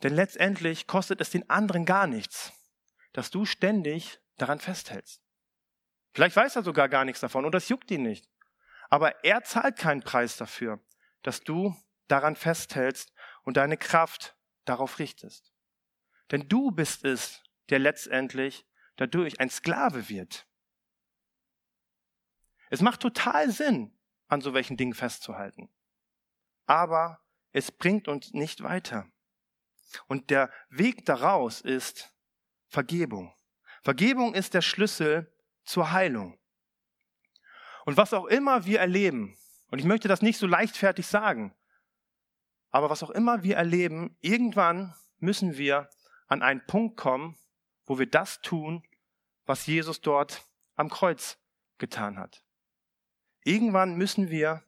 [0.03, 2.53] Denn letztendlich kostet es den anderen gar nichts,
[3.12, 5.21] dass du ständig daran festhältst.
[6.12, 8.31] Vielleicht weiß er sogar gar nichts davon und das juckt ihn nicht.
[8.88, 10.81] Aber er zahlt keinen Preis dafür,
[11.23, 15.53] dass du daran festhältst und deine Kraft darauf richtest.
[16.31, 18.64] Denn du bist es, der letztendlich
[18.97, 20.47] dadurch ein Sklave wird.
[22.71, 23.98] Es macht total Sinn,
[24.29, 25.69] an so welchen Dingen festzuhalten.
[26.67, 27.21] Aber
[27.53, 29.07] es bringt uns nicht weiter.
[30.07, 32.14] Und der Weg daraus ist
[32.67, 33.35] Vergebung.
[33.83, 35.33] Vergebung ist der Schlüssel
[35.64, 36.38] zur Heilung.
[37.87, 39.37] Und was auch immer wir erleben,
[39.71, 41.55] und ich möchte das nicht so leichtfertig sagen,
[42.71, 45.88] aber was auch immer wir erleben, irgendwann müssen wir
[46.27, 47.38] an einen Punkt kommen,
[47.87, 48.83] wo wir das tun,
[49.47, 51.38] was Jesus dort am Kreuz
[51.79, 52.45] getan hat.
[53.44, 54.64] Irgendwann müssen wir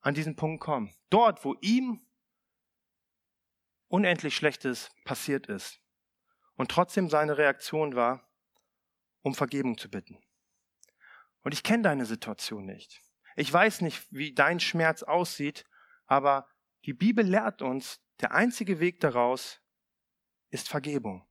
[0.00, 0.94] an diesen Punkt kommen.
[1.10, 2.06] Dort, wo ihm
[3.88, 5.80] unendlich Schlechtes passiert ist
[6.56, 8.28] und trotzdem seine Reaktion war,
[9.22, 10.18] um Vergebung zu bitten.
[11.42, 13.02] Und ich kenne deine Situation nicht.
[13.36, 15.64] Ich weiß nicht, wie dein Schmerz aussieht,
[16.06, 16.48] aber
[16.84, 19.62] die Bibel lehrt uns, der einzige Weg daraus
[20.50, 21.26] ist Vergebung.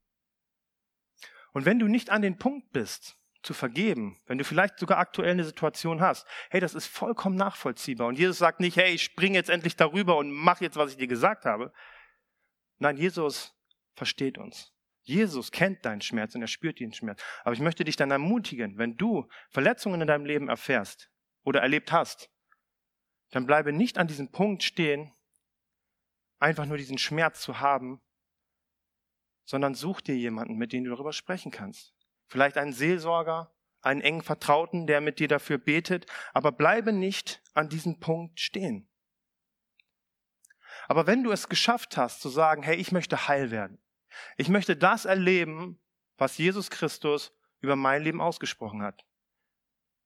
[1.54, 5.32] Und wenn du nicht an den Punkt bist, zu vergeben, wenn du vielleicht sogar aktuell
[5.32, 8.08] eine Situation hast, hey, das ist vollkommen nachvollziehbar.
[8.08, 10.98] Und Jesus sagt nicht, hey, ich springe jetzt endlich darüber und mach jetzt, was ich
[10.98, 11.74] dir gesagt habe.
[12.78, 13.56] Nein, Jesus
[13.96, 14.74] versteht uns.
[15.02, 17.24] Jesus kennt deinen Schmerz und er spürt den Schmerz.
[17.44, 21.10] Aber ich möchte dich dann ermutigen, wenn du Verletzungen in deinem Leben erfährst
[21.44, 22.30] oder erlebt hast,
[23.32, 25.14] dann bleibe nicht an diesem Punkt stehen,
[26.40, 28.02] einfach nur diesen Schmerz zu haben,
[29.46, 31.97] sondern such dir jemanden, mit dem du darüber sprechen kannst.
[32.28, 37.70] Vielleicht einen Seelsorger, einen engen Vertrauten, der mit dir dafür betet, aber bleibe nicht an
[37.70, 38.90] diesem Punkt stehen.
[40.88, 43.80] Aber wenn du es geschafft hast zu sagen, hey, ich möchte heil werden,
[44.38, 45.80] ich möchte das erleben,
[46.18, 49.06] was Jesus Christus über mein Leben ausgesprochen hat,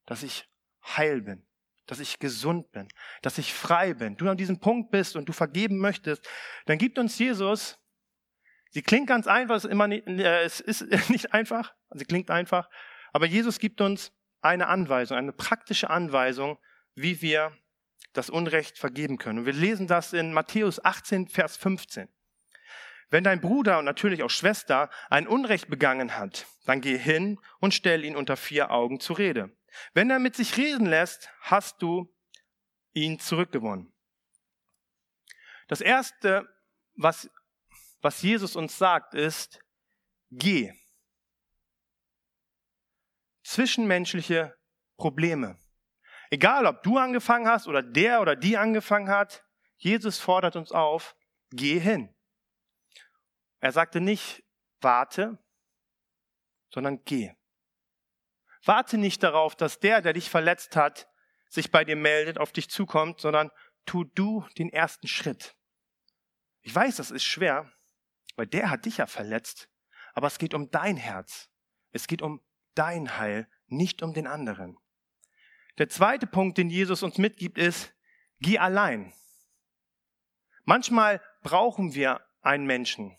[0.05, 0.49] dass ich
[0.83, 1.45] heil bin,
[1.85, 2.87] dass ich gesund bin,
[3.21, 6.27] dass ich frei bin, du an diesem Punkt bist und du vergeben möchtest,
[6.65, 7.80] dann gibt uns Jesus,
[8.71, 12.31] sie klingt ganz einfach, es ist, immer nicht, äh, es ist nicht einfach, sie klingt
[12.31, 12.69] einfach,
[13.13, 16.57] aber Jesus gibt uns eine Anweisung, eine praktische Anweisung,
[16.95, 17.55] wie wir
[18.13, 19.39] das Unrecht vergeben können.
[19.39, 22.09] Und wir lesen das in Matthäus 18, Vers 15.
[23.09, 27.73] Wenn dein Bruder und natürlich auch Schwester ein Unrecht begangen hat, dann geh hin und
[27.73, 29.55] stell ihn unter vier Augen zur Rede.
[29.93, 32.13] Wenn er mit sich reden lässt, hast du
[32.93, 33.93] ihn zurückgewonnen.
[35.67, 36.47] Das erste,
[36.95, 37.29] was,
[38.01, 39.59] was Jesus uns sagt, ist,
[40.29, 40.73] geh.
[43.43, 44.55] Zwischenmenschliche
[44.97, 45.57] Probleme.
[46.29, 49.43] Egal, ob du angefangen hast oder der oder die angefangen hat,
[49.77, 51.15] Jesus fordert uns auf,
[51.51, 52.15] geh hin.
[53.59, 54.43] Er sagte nicht,
[54.79, 55.37] warte,
[56.69, 57.33] sondern geh.
[58.63, 61.09] Warte nicht darauf, dass der, der dich verletzt hat,
[61.49, 63.51] sich bei dir meldet, auf dich zukommt, sondern
[63.85, 65.55] tu du den ersten Schritt.
[66.61, 67.71] Ich weiß, das ist schwer,
[68.35, 69.69] weil der hat dich ja verletzt,
[70.13, 71.49] aber es geht um dein Herz.
[71.91, 72.41] Es geht um
[72.75, 74.77] dein Heil, nicht um den anderen.
[75.77, 77.93] Der zweite Punkt, den Jesus uns mitgibt, ist,
[78.39, 79.13] geh allein.
[80.63, 83.17] Manchmal brauchen wir einen Menschen,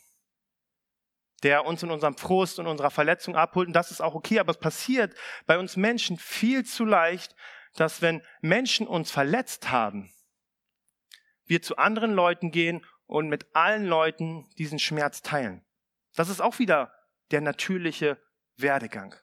[1.42, 3.68] der uns in unserem Frust und unserer Verletzung abholt.
[3.68, 5.14] Und das ist auch okay, aber es passiert
[5.46, 7.34] bei uns Menschen viel zu leicht,
[7.74, 10.12] dass wenn Menschen uns verletzt haben,
[11.44, 15.62] wir zu anderen Leuten gehen und mit allen Leuten diesen Schmerz teilen.
[16.14, 16.94] Das ist auch wieder
[17.30, 18.18] der natürliche
[18.56, 19.14] Werdegang.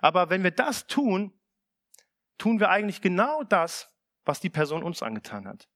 [0.00, 1.38] Aber wenn wir das tun,
[2.38, 3.94] tun wir eigentlich genau das,
[4.24, 5.68] was die Person uns angetan hat.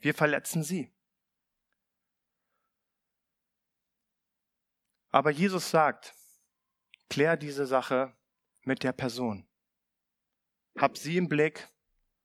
[0.00, 0.94] Wir verletzen sie.
[5.08, 6.14] Aber Jesus sagt,
[7.08, 8.14] klär diese Sache
[8.64, 9.48] mit der Person.
[10.76, 11.66] Hab sie im Blick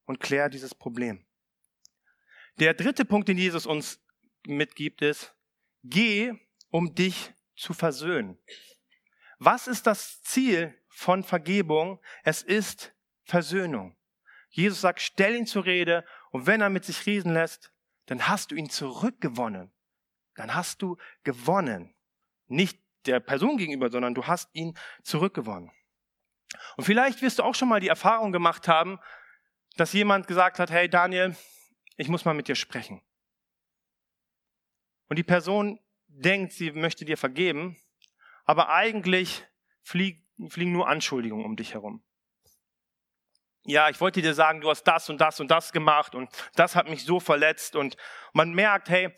[0.04, 1.26] und klär dieses Problem.
[2.60, 4.02] Der dritte Punkt, den Jesus uns
[4.48, 5.36] mitgibt, ist,
[5.84, 6.34] geh,
[6.70, 8.38] um dich zu versöhnen.
[9.40, 12.02] Was ist das Ziel von Vergebung?
[12.24, 12.94] Es ist
[13.26, 13.98] Versöhnung.
[14.50, 17.74] Jesus sagt, stell ihn zur Rede und wenn er mit sich reden lässt,
[18.06, 19.74] dann hast du ihn zurückgewonnen.
[20.36, 21.94] Dann hast du gewonnen.
[22.48, 25.72] Nicht der Person gegenüber, sondern du hast ihn zurückgewonnen.
[26.78, 29.00] Und vielleicht wirst du auch schon mal die Erfahrung gemacht haben,
[29.76, 31.36] dass jemand gesagt hat, hey Daniel,
[31.98, 33.02] ich muss mal mit dir sprechen.
[35.08, 37.78] Und die Person denkt, sie möchte dir vergeben,
[38.46, 39.46] aber eigentlich
[39.82, 40.24] fliegen,
[40.72, 42.04] nur Anschuldigungen um dich herum
[43.66, 46.76] ja, ich wollte dir sagen, du hast das und das und das gemacht und das
[46.76, 47.98] hat mich so verletzt und
[48.32, 49.14] man merkt, hey,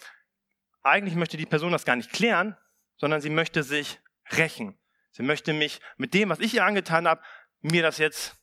[0.83, 2.55] eigentlich möchte die Person das gar nicht klären,
[2.95, 3.99] sondern sie möchte sich
[4.31, 4.79] rächen.
[5.11, 7.21] Sie möchte mich mit dem, was ich ihr angetan habe,
[7.61, 8.35] mir das jetzt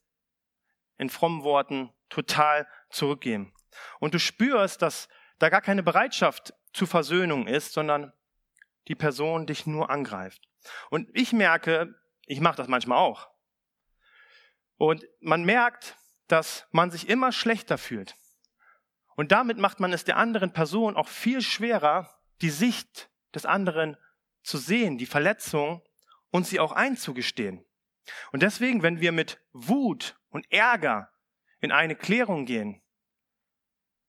[0.99, 3.55] in frommen Worten total zurückgeben.
[4.01, 5.09] Und du spürst, dass
[5.39, 8.13] da gar keine Bereitschaft zur Versöhnung ist, sondern
[8.89, 10.49] die Person dich nur angreift.
[10.91, 11.95] Und ich merke,
[12.27, 13.29] ich mache das manchmal auch.
[14.77, 15.97] Und man merkt,
[16.29, 18.17] dass man sich immer schlechter fühlt.
[19.17, 22.11] Und damit macht man es der anderen Person auch viel schwerer,
[22.41, 23.97] die Sicht des anderen
[24.43, 25.83] zu sehen, die Verletzung
[26.31, 27.65] und sie auch einzugestehen.
[28.33, 31.11] Und deswegen, wenn wir mit Wut und Ärger
[31.61, 32.83] in eine Klärung gehen,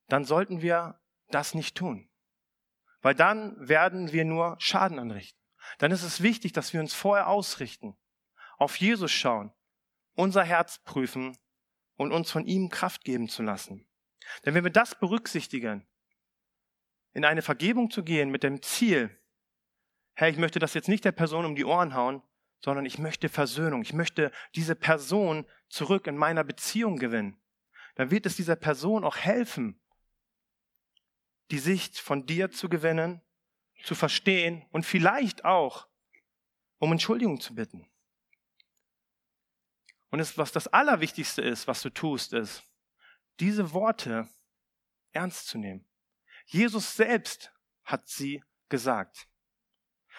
[0.08, 2.10] dann sollten wir das nicht tun.
[3.02, 5.40] Weil dann werden wir nur Schaden anrichten.
[5.78, 7.98] Dann ist es wichtig, dass wir uns vorher ausrichten,
[8.58, 9.52] auf Jesus schauen
[10.16, 11.38] unser Herz prüfen
[11.98, 13.88] und uns von ihm Kraft geben zu lassen.
[14.46, 15.86] Denn wenn wir das berücksichtigen,
[17.14, 19.22] in eine Vergebung zu gehen mit dem Ziel,
[20.16, 22.22] Herr, ich möchte das jetzt nicht der Person um die Ohren hauen,
[22.60, 23.82] sondern ich möchte Versöhnung.
[23.82, 27.40] Ich möchte diese Person zurück in meiner Beziehung gewinnen.
[27.96, 29.80] Dann wird es dieser Person auch helfen,
[31.52, 33.22] die Sicht von dir zu gewinnen,
[33.84, 35.88] zu verstehen und vielleicht auch
[36.78, 37.88] um Entschuldigung zu bitten.
[40.10, 42.64] Und es, was das Allerwichtigste ist, was du tust, ist,
[43.40, 44.30] diese Worte
[45.12, 45.86] ernst zu nehmen.
[46.46, 47.52] Jesus selbst
[47.84, 49.28] hat sie gesagt.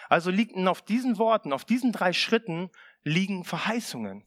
[0.09, 2.69] Also liegen auf diesen Worten, auf diesen drei Schritten
[3.03, 4.25] liegen Verheißungen.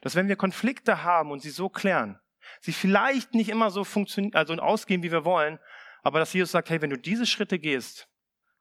[0.00, 2.18] Dass wenn wir Konflikte haben und sie so klären,
[2.60, 5.58] sie vielleicht nicht immer so funktionieren, also ausgehen, wie wir wollen,
[6.02, 8.08] aber dass Jesus sagt, hey, wenn du diese Schritte gehst,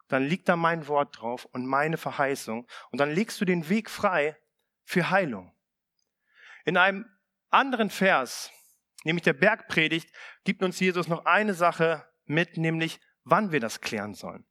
[0.08, 2.67] dann liegt da mein Wort drauf und meine Verheißung.
[2.91, 4.38] Und dann legst du den Weg frei
[4.84, 5.56] für Heilung.
[6.65, 7.06] In einem
[7.49, 8.51] anderen Vers,
[9.04, 14.13] nämlich der Bergpredigt, gibt uns Jesus noch eine Sache mit, nämlich wann wir das klären
[14.13, 14.45] sollen.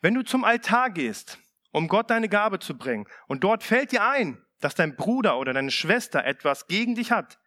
[0.00, 1.38] Wenn du zum Altar gehst,
[1.70, 5.52] um Gott deine Gabe zu bringen, und dort fällt dir ein, dass dein Bruder oder
[5.52, 7.38] deine Schwester etwas gegen dich hat,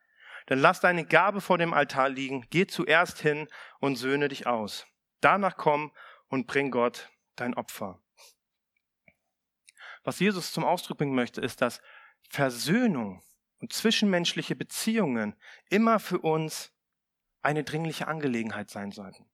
[0.45, 3.47] dann lass deine Gabe vor dem Altar liegen, geh zuerst hin
[3.79, 4.85] und söhne dich aus.
[5.21, 5.91] Danach komm
[6.27, 8.01] und bring Gott dein Opfer.
[10.03, 11.81] Was Jesus zum Ausdruck bringen möchte, ist, dass
[12.29, 13.23] Versöhnung
[13.59, 15.35] und zwischenmenschliche Beziehungen
[15.69, 16.71] immer für uns
[17.41, 19.25] eine dringliche Angelegenheit sein sollten.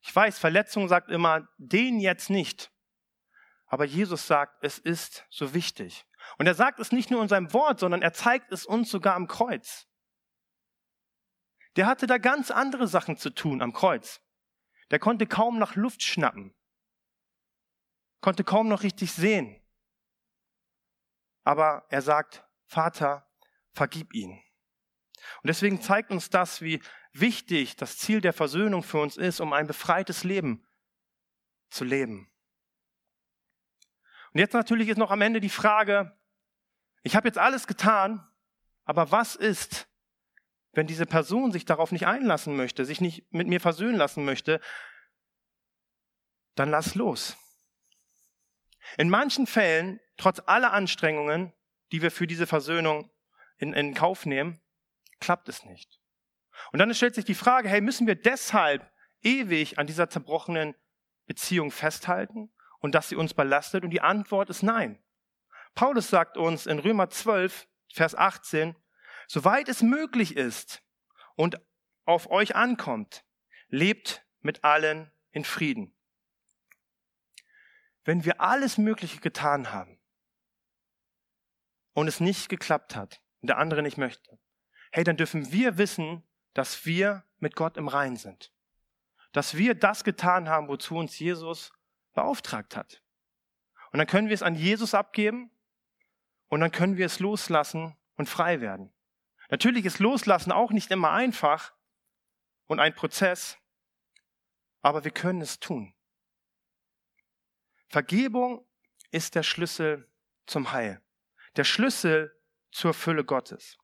[0.00, 2.70] Ich weiß, Verletzung sagt immer, den jetzt nicht.
[3.66, 6.04] Aber Jesus sagt, es ist so wichtig.
[6.38, 9.14] Und er sagt es nicht nur in seinem Wort, sondern er zeigt es uns sogar
[9.14, 9.86] am Kreuz.
[11.76, 14.20] Der hatte da ganz andere Sachen zu tun am Kreuz.
[14.90, 16.54] Der konnte kaum nach Luft schnappen,
[18.20, 19.60] konnte kaum noch richtig sehen.
[21.42, 23.28] Aber er sagt, Vater,
[23.72, 24.42] vergib ihn.
[25.42, 26.82] Und deswegen zeigt uns das, wie
[27.12, 30.66] wichtig das Ziel der Versöhnung für uns ist, um ein befreites Leben
[31.70, 32.33] zu leben.
[34.34, 36.18] Und jetzt natürlich ist noch am Ende die Frage,
[37.04, 38.26] ich habe jetzt alles getan,
[38.84, 39.88] aber was ist,
[40.72, 44.60] wenn diese Person sich darauf nicht einlassen möchte, sich nicht mit mir versöhnen lassen möchte,
[46.56, 47.36] dann lass los.
[48.98, 51.52] In manchen Fällen, trotz aller Anstrengungen,
[51.92, 53.10] die wir für diese Versöhnung
[53.58, 54.60] in, in Kauf nehmen,
[55.20, 56.00] klappt es nicht.
[56.72, 58.90] Und dann stellt sich die Frage, hey, müssen wir deshalb
[59.22, 60.74] ewig an dieser zerbrochenen
[61.26, 62.53] Beziehung festhalten
[62.84, 63.82] und dass sie uns belastet?
[63.82, 65.02] Und die Antwort ist nein.
[65.74, 68.76] Paulus sagt uns in Römer 12, Vers 18,
[69.26, 70.82] soweit es möglich ist
[71.34, 71.58] und
[72.04, 73.24] auf euch ankommt,
[73.68, 75.96] lebt mit allen in Frieden.
[78.04, 79.98] Wenn wir alles Mögliche getan haben
[81.94, 84.38] und es nicht geklappt hat und der andere nicht möchte,
[84.92, 88.52] hey, dann dürfen wir wissen, dass wir mit Gott im Rein sind.
[89.32, 91.72] Dass wir das getan haben, wozu uns Jesus
[92.14, 93.02] beauftragt hat.
[93.92, 95.50] Und dann können wir es an Jesus abgeben
[96.48, 98.92] und dann können wir es loslassen und frei werden.
[99.50, 101.74] Natürlich ist Loslassen auch nicht immer einfach
[102.66, 103.58] und ein Prozess,
[104.80, 105.94] aber wir können es tun.
[107.88, 108.66] Vergebung
[109.10, 110.10] ist der Schlüssel
[110.46, 111.00] zum Heil,
[111.56, 112.36] der Schlüssel
[112.72, 113.78] zur Fülle Gottes.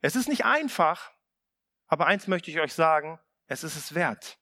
[0.00, 1.12] Es ist nicht einfach,
[1.86, 4.40] aber eins möchte ich euch sagen, es ist es wert.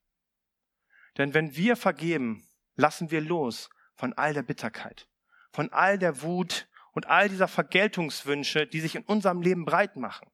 [1.19, 5.09] Denn wenn wir vergeben, lassen wir los von all der Bitterkeit,
[5.53, 10.31] von all der Wut und all dieser Vergeltungswünsche, die sich in unserem Leben breit machen.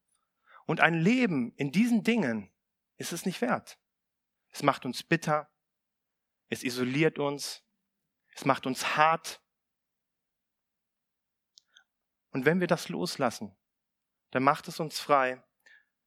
[0.67, 2.53] Und ein Leben in diesen Dingen
[2.97, 3.79] ist es nicht wert.
[4.51, 5.51] Es macht uns bitter,
[6.49, 7.65] es isoliert uns,
[8.35, 9.41] es macht uns hart.
[12.31, 13.57] Und wenn wir das loslassen,
[14.31, 15.43] dann macht es uns frei,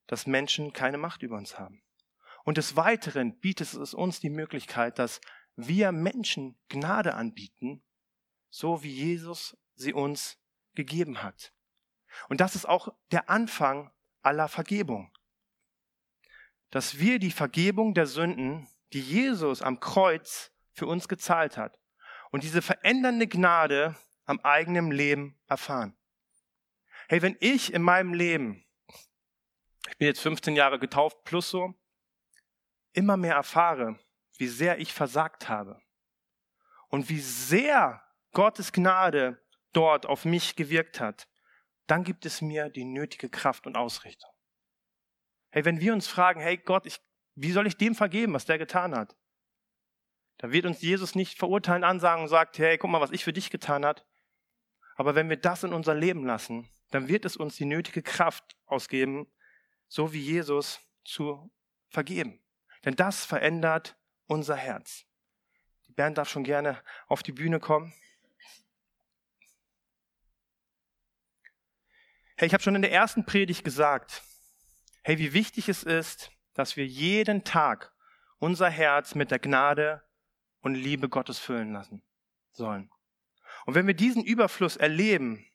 [0.07, 1.83] dass Menschen keine Macht über uns haben.
[2.43, 5.21] Und des Weiteren bietet es uns die Möglichkeit, dass
[5.55, 7.83] wir Menschen Gnade anbieten,
[8.49, 10.37] so wie Jesus sie uns
[10.75, 11.53] gegeben hat.
[12.29, 15.11] Und das ist auch der Anfang aller Vergebung.
[16.69, 21.79] Dass wir die Vergebung der Sünden, die Jesus am Kreuz für uns gezahlt hat,
[22.31, 25.95] und diese verändernde Gnade am eigenen Leben erfahren.
[27.07, 28.65] Hey, wenn ich in meinem Leben,
[29.87, 31.75] ich bin jetzt 15 Jahre getauft plus so,
[32.93, 33.99] immer mehr erfahre,
[34.37, 35.81] wie sehr ich versagt habe
[36.89, 39.41] und wie sehr Gottes Gnade
[39.73, 41.27] dort auf mich gewirkt hat,
[41.87, 44.31] dann gibt es mir die nötige Kraft und Ausrichtung.
[45.51, 46.99] Hey, wenn wir uns fragen, hey Gott, ich,
[47.35, 49.15] wie soll ich dem vergeben, was der getan hat?
[50.37, 53.33] Da wird uns Jesus nicht verurteilen, ansagen und sagt, hey, guck mal, was ich für
[53.33, 54.05] dich getan hat.
[54.95, 58.55] Aber wenn wir das in unser Leben lassen, dann wird es uns die nötige Kraft
[58.65, 59.31] ausgeben,
[59.87, 61.51] so wie Jesus zu
[61.89, 62.43] vergeben.
[62.85, 63.95] Denn das verändert
[64.27, 65.05] unser Herz.
[65.87, 67.93] Die Band darf schon gerne auf die Bühne kommen.
[72.35, 74.23] Hey, ich habe schon in der ersten Predigt gesagt,
[75.03, 77.93] hey, wie wichtig es ist, dass wir jeden Tag
[78.39, 80.03] unser Herz mit der Gnade
[80.61, 82.01] und Liebe Gottes füllen lassen
[82.51, 82.89] sollen.
[83.65, 85.45] Und wenn wir diesen Überfluss erleben,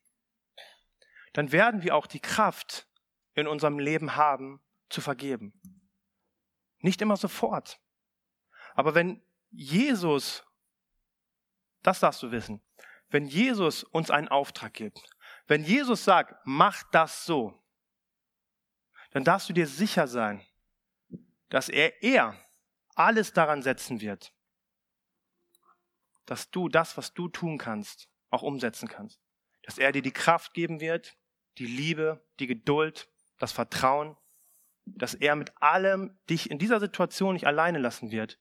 [1.33, 2.89] dann werden wir auch die Kraft
[3.35, 5.53] in unserem Leben haben, zu vergeben.
[6.79, 7.81] Nicht immer sofort.
[8.79, 9.21] Aber wenn
[9.51, 10.45] Jesus,
[11.83, 12.63] das darfst du wissen,
[13.09, 15.03] wenn Jesus uns einen Auftrag gibt,
[15.49, 17.61] wenn Jesus sagt, mach das so,
[19.11, 20.47] dann darfst du dir sicher sein,
[21.49, 22.41] dass er, er
[22.95, 24.33] alles daran setzen wird,
[26.25, 29.21] dass du das, was du tun kannst, auch umsetzen kannst.
[29.63, 31.19] Dass er dir die Kraft geben wird,
[31.59, 33.09] die Liebe, die Geduld,
[33.39, 34.17] das Vertrauen,
[34.85, 38.39] dass er mit allem dich in dieser Situation nicht alleine lassen wird,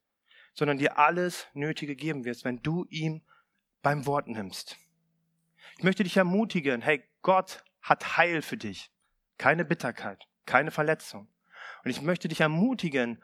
[0.57, 3.21] sondern dir alles Nötige geben wird, wenn du ihm
[3.83, 4.75] beim Wort nimmst.
[5.77, 8.91] Ich möchte dich ermutigen, hey, Gott hat Heil für dich.
[9.37, 11.27] Keine Bitterkeit, keine Verletzung.
[11.83, 13.21] Und ich möchte dich ermutigen,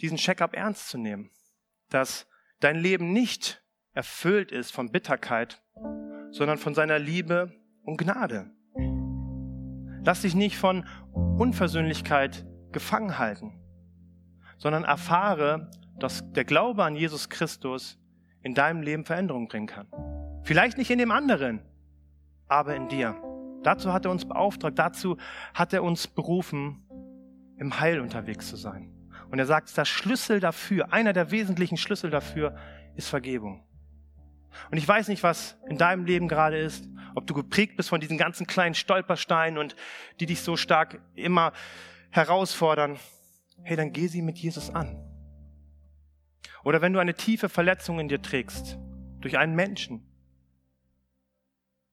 [0.00, 1.30] diesen Check-up ernst zu nehmen,
[1.90, 2.26] dass
[2.58, 3.62] dein Leben nicht
[3.92, 5.62] erfüllt ist von Bitterkeit,
[6.32, 7.52] sondern von seiner Liebe
[7.84, 8.50] und Gnade.
[10.04, 13.63] Lass dich nicht von Unversöhnlichkeit gefangen halten,
[14.58, 17.98] sondern erfahre, dass der Glaube an Jesus Christus
[18.42, 19.86] in deinem Leben Veränderung bringen kann.
[20.42, 21.62] Vielleicht nicht in dem anderen,
[22.48, 23.16] aber in dir.
[23.62, 25.16] Dazu hat er uns beauftragt, dazu
[25.54, 26.82] hat er uns berufen,
[27.56, 28.90] im Heil unterwegs zu sein.
[29.30, 32.54] Und er sagt, der Schlüssel dafür, einer der wesentlichen Schlüssel dafür
[32.94, 33.64] ist Vergebung.
[34.70, 38.00] Und ich weiß nicht, was in deinem Leben gerade ist, ob du geprägt bist von
[38.00, 39.74] diesen ganzen kleinen Stolpersteinen und
[40.20, 41.52] die dich so stark immer
[42.10, 42.98] herausfordern.
[43.64, 45.00] Hey, dann geh sie mit Jesus an.
[46.64, 48.78] Oder wenn du eine tiefe Verletzung in dir trägst,
[49.20, 50.06] durch einen Menschen,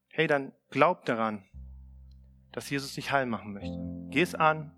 [0.10, 1.44] hey, dann glaub daran,
[2.52, 3.78] dass Jesus dich heil machen möchte.
[4.10, 4.74] Geh es an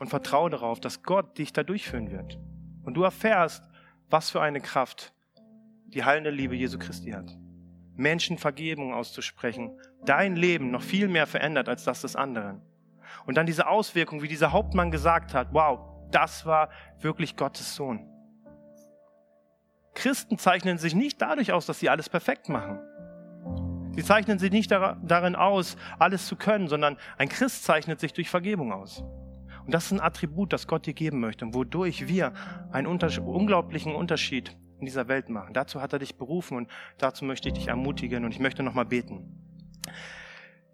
[0.00, 2.38] und vertraue darauf, dass Gott dich da durchführen wird.
[2.82, 3.68] Und du erfährst,
[4.08, 5.12] was für eine Kraft
[5.88, 7.36] die heilende Liebe Jesu Christi hat.
[7.94, 12.62] Menschen Vergebung auszusprechen, dein Leben noch viel mehr verändert als das des anderen.
[13.26, 15.80] Und dann diese Auswirkung, wie dieser Hauptmann gesagt hat, wow,
[16.10, 18.08] das war wirklich Gottes Sohn.
[19.94, 22.78] Christen zeichnen sich nicht dadurch aus, dass sie alles perfekt machen.
[23.92, 28.30] Sie zeichnen sich nicht darin aus, alles zu können, sondern ein Christ zeichnet sich durch
[28.30, 29.02] Vergebung aus.
[29.64, 32.32] Und das ist ein Attribut, das Gott dir geben möchte und wodurch wir
[32.70, 35.52] einen unglaublichen Unterschied in dieser Welt machen.
[35.52, 38.86] Dazu hat er dich berufen und dazu möchte ich dich ermutigen und ich möchte nochmal
[38.86, 39.34] beten.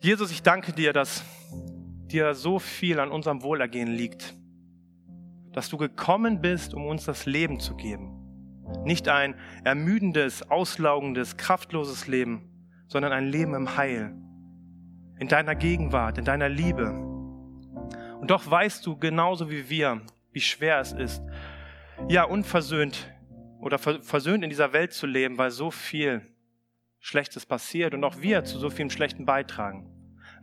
[0.01, 1.25] Jesus, ich danke dir, dass
[2.15, 4.35] dir so viel an unserem Wohlergehen liegt,
[5.53, 8.21] dass du gekommen bist, um uns das Leben zu geben.
[8.85, 9.35] Nicht ein
[9.65, 12.49] ermüdendes, auslaugendes, kraftloses Leben,
[12.87, 14.15] sondern ein Leben im Heil,
[15.19, 16.91] in deiner Gegenwart, in deiner Liebe.
[18.21, 20.01] Und doch weißt du genauso wie wir,
[20.33, 21.23] wie schwer es ist,
[22.09, 23.13] ja, unversöhnt
[23.61, 26.23] oder versöhnt in dieser Welt zu leben, weil so viel
[27.01, 29.94] Schlechtes passiert und auch wir zu so vielem Schlechten beitragen.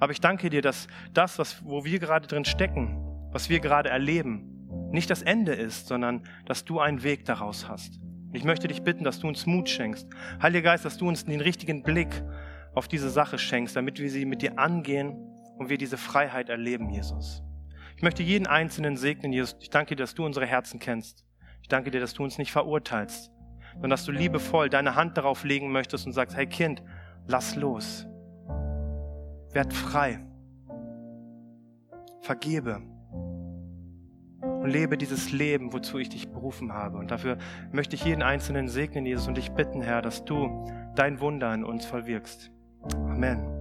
[0.01, 2.97] Aber ich danke dir, dass das, was, wo wir gerade drin stecken,
[3.31, 7.99] was wir gerade erleben, nicht das Ende ist, sondern dass du einen Weg daraus hast.
[8.33, 10.07] Ich möchte dich bitten, dass du uns Mut schenkst.
[10.41, 12.23] Heiliger Geist, dass du uns den richtigen Blick
[12.73, 15.15] auf diese Sache schenkst, damit wir sie mit dir angehen
[15.59, 17.43] und wir diese Freiheit erleben, Jesus.
[17.95, 19.55] Ich möchte jeden Einzelnen segnen, Jesus.
[19.59, 21.23] Ich danke dir, dass du unsere Herzen kennst.
[21.61, 23.31] Ich danke dir, dass du uns nicht verurteilst,
[23.73, 26.81] sondern dass du liebevoll deine Hand darauf legen möchtest und sagst, hey Kind,
[27.27, 28.07] lass los.
[29.53, 30.19] Werd frei.
[32.21, 32.81] Vergebe.
[34.41, 36.97] Und lebe dieses Leben, wozu ich dich berufen habe.
[36.97, 37.37] Und dafür
[37.71, 41.63] möchte ich jeden Einzelnen segnen, Jesus, und dich bitten, Herr, dass du dein Wunder in
[41.63, 42.51] uns vollwirkst.
[42.93, 43.60] Amen.